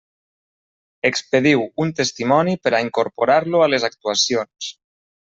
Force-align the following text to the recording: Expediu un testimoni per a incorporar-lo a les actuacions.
Expediu 1.09 1.59
un 1.83 1.91
testimoni 1.99 2.55
per 2.63 2.71
a 2.77 2.79
incorporar-lo 2.85 3.61
a 3.65 3.67
les 3.75 3.85
actuacions. 3.91 4.71